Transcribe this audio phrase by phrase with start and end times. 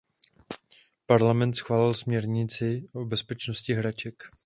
[1.07, 4.23] Parlament schválil směrnici o bezpečnosti hraček.